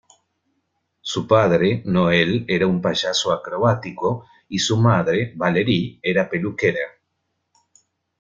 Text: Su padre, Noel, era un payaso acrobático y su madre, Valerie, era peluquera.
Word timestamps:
Su 1.01 1.27
padre, 1.27 1.83
Noel, 1.85 2.43
era 2.47 2.65
un 2.65 2.81
payaso 2.81 3.31
acrobático 3.31 4.25
y 4.49 4.57
su 4.57 4.75
madre, 4.77 5.31
Valerie, 5.35 5.99
era 6.01 6.27
peluquera. 6.27 6.79